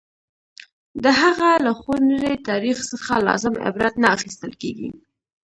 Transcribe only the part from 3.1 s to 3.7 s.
لازم